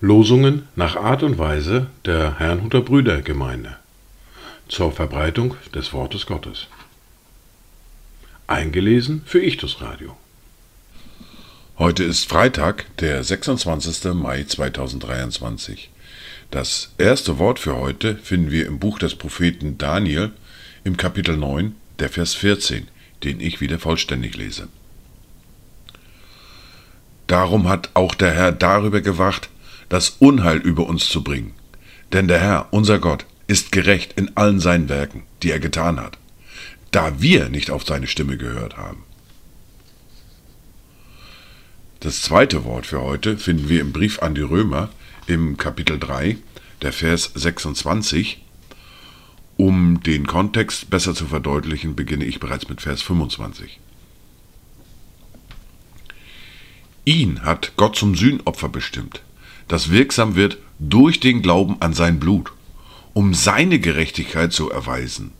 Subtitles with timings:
[0.00, 3.76] Losungen nach Art und Weise der Herrnhuter Brüdergemeinde
[4.68, 6.68] zur Verbreitung des Wortes Gottes.
[8.46, 10.16] Eingelesen für Ichtus Radio.
[11.78, 14.14] Heute ist Freitag, der 26.
[14.14, 15.90] Mai 2023.
[16.50, 20.32] Das erste Wort für heute finden wir im Buch des Propheten Daniel
[20.84, 22.88] im Kapitel 9, der Vers 14,
[23.22, 24.68] den ich wieder vollständig lese.
[27.26, 29.48] Darum hat auch der Herr darüber gewacht,
[29.88, 31.54] das Unheil über uns zu bringen.
[32.12, 36.18] Denn der Herr, unser Gott, ist gerecht in allen seinen Werken, die er getan hat,
[36.90, 39.02] da wir nicht auf seine Stimme gehört haben.
[42.00, 44.90] Das zweite Wort für heute finden wir im Brief an die Römer
[45.26, 46.36] im Kapitel 3,
[46.82, 48.42] der Vers 26.
[49.56, 53.80] Um den Kontext besser zu verdeutlichen, beginne ich bereits mit Vers 25.
[57.04, 59.22] Ihn hat Gott zum Sühnopfer bestimmt,
[59.68, 62.52] das wirksam wird durch den Glauben an sein Blut,
[63.14, 65.32] um seine Gerechtigkeit zu erweisen,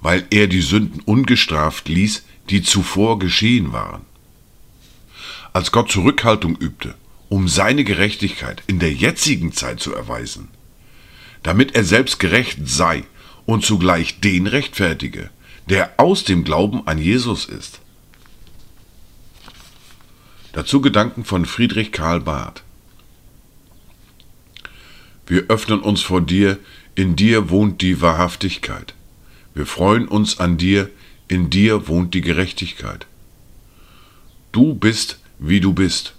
[0.00, 4.02] weil er die Sünden ungestraft ließ, die zuvor geschehen waren
[5.56, 6.96] als Gott Zurückhaltung übte,
[7.30, 10.48] um seine Gerechtigkeit in der jetzigen Zeit zu erweisen,
[11.42, 13.04] damit er selbst gerecht sei
[13.46, 15.30] und zugleich den rechtfertige,
[15.70, 17.80] der aus dem Glauben an Jesus ist.
[20.52, 22.62] Dazu Gedanken von Friedrich Karl Barth.
[25.26, 26.58] Wir öffnen uns vor dir,
[26.94, 28.94] in dir wohnt die Wahrhaftigkeit.
[29.54, 30.90] Wir freuen uns an dir,
[31.28, 33.06] in dir wohnt die Gerechtigkeit.
[34.52, 36.14] Du bist wie du bist.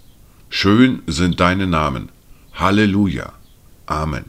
[0.48, 2.10] Schön sind deine Namen.
[2.54, 3.32] Halleluja.
[3.86, 4.24] Amen.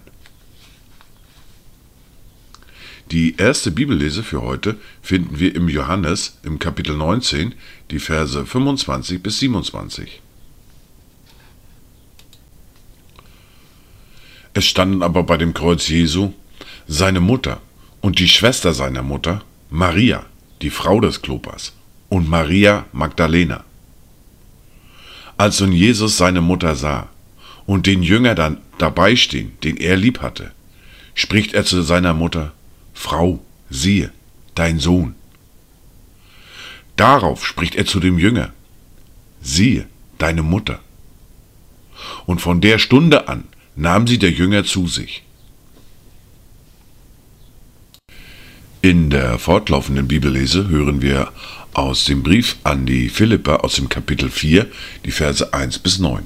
[3.12, 7.56] Die erste Bibellese für heute finden wir im Johannes im Kapitel 19,
[7.90, 10.22] die Verse 25 bis 27.
[14.54, 16.34] Es standen aber bei dem Kreuz Jesu
[16.88, 17.62] seine Mutter
[18.02, 20.26] und die Schwester seiner Mutter, Maria,
[20.62, 21.74] die Frau des Klopas,
[22.10, 23.64] und Maria Magdalena.
[25.36, 27.10] Als nun Jesus seine Mutter sah
[27.66, 30.52] und den Jünger dann dabei stehen, den er lieb hatte,
[31.16, 32.54] spricht er zu seiner Mutter,
[33.00, 33.40] Frau,
[33.70, 34.12] siehe,
[34.56, 35.16] dein Sohn.
[36.98, 38.52] Darauf spricht er zu dem Jünger,
[39.42, 39.88] siehe,
[40.18, 40.82] deine Mutter.
[42.26, 43.46] Und von der Stunde an
[43.78, 45.24] nahm sie der Jünger zu sich.
[48.82, 51.32] In der fortlaufenden Bibellese hören wir
[51.74, 54.70] aus dem Brief an die Philipper aus dem Kapitel 4,
[55.06, 56.26] die Verse 1 bis 9.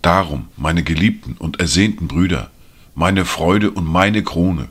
[0.00, 2.50] Darum, meine geliebten und ersehnten Brüder,
[2.94, 4.68] meine Freude und meine Krone,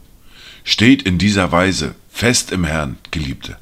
[0.63, 3.57] steht in dieser Weise fest im Herrn, Geliebte.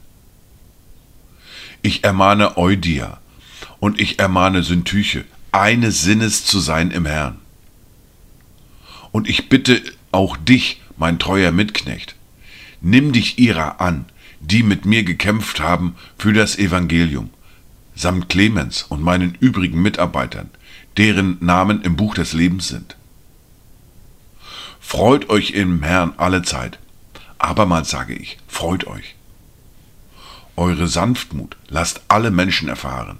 [1.81, 3.19] Ich ermahne Eudia
[3.79, 7.37] und ich ermahne Syntyche, eines Sinnes zu sein im Herrn.
[9.11, 9.81] Und ich bitte
[10.11, 12.15] auch dich, mein treuer Mitknecht,
[12.81, 14.05] nimm dich ihrer an,
[14.39, 17.29] die mit mir gekämpft haben für das Evangelium,
[17.95, 20.49] samt Clemens und meinen übrigen Mitarbeitern,
[20.97, 22.95] deren Namen im Buch des Lebens sind.
[24.89, 26.79] Freut euch im Herrn alle Zeit.
[27.39, 29.15] Abermals sage ich, freut euch.
[30.55, 33.17] Eure Sanftmut lasst alle Menschen erfahren.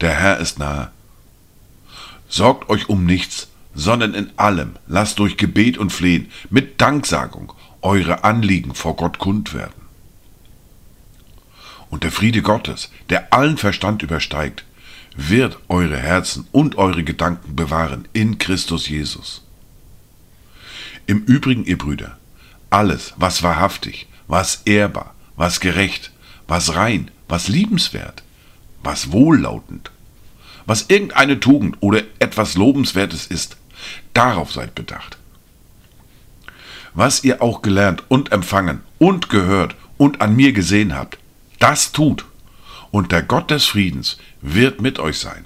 [0.00, 0.92] Der Herr ist nahe.
[2.28, 7.52] Sorgt euch um nichts, sondern in allem lasst durch Gebet und Flehen mit Danksagung
[7.82, 9.88] eure Anliegen vor Gott kund werden.
[11.90, 14.64] Und der Friede Gottes, der allen Verstand übersteigt,
[15.16, 19.45] wird eure Herzen und eure Gedanken bewahren in Christus Jesus.
[21.06, 22.18] Im Übrigen, ihr Brüder,
[22.70, 26.10] alles, was wahrhaftig, was ehrbar, was gerecht,
[26.48, 28.22] was rein, was liebenswert,
[28.82, 29.90] was wohllautend,
[30.66, 33.56] was irgendeine Tugend oder etwas Lobenswertes ist,
[34.14, 35.16] darauf seid bedacht
[36.96, 41.18] was ihr auch gelernt und empfangen und gehört und an mir gesehen habt,
[41.58, 42.24] das tut,
[42.90, 45.44] und der Gott des Friedens wird mit euch sein.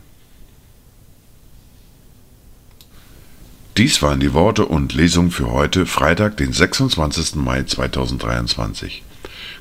[3.81, 7.37] Dies waren die Worte und Lesungen für heute, Freitag, den 26.
[7.37, 9.03] Mai 2023.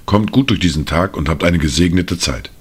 [0.05, 2.51] Kommt gut durch diesen Tag und habt eine gesegnete Zeit.